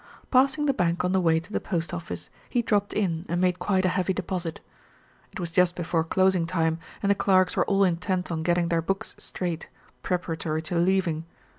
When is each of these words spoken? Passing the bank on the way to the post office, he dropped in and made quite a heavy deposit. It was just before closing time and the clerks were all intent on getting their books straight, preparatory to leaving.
Passing 0.31 0.65
the 0.65 0.73
bank 0.73 1.05
on 1.05 1.11
the 1.11 1.21
way 1.21 1.39
to 1.39 1.53
the 1.53 1.59
post 1.59 1.93
office, 1.93 2.31
he 2.49 2.63
dropped 2.63 2.91
in 2.93 3.23
and 3.29 3.39
made 3.39 3.59
quite 3.59 3.85
a 3.85 3.89
heavy 3.89 4.13
deposit. 4.13 4.59
It 5.31 5.39
was 5.39 5.51
just 5.51 5.75
before 5.75 6.03
closing 6.03 6.47
time 6.47 6.79
and 7.03 7.11
the 7.11 7.13
clerks 7.13 7.55
were 7.55 7.65
all 7.67 7.83
intent 7.83 8.31
on 8.31 8.41
getting 8.41 8.69
their 8.69 8.81
books 8.81 9.13
straight, 9.19 9.69
preparatory 10.01 10.63
to 10.63 10.75
leaving. 10.75 11.25